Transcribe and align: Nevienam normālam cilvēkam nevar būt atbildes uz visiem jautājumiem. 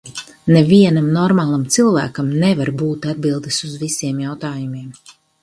Nevienam 0.53 1.09
normālam 1.17 1.65
cilvēkam 1.75 2.31
nevar 2.45 2.73
būt 2.81 3.07
atbildes 3.15 3.61
uz 3.69 3.77
visiem 3.85 4.25
jautājumiem. 4.27 4.91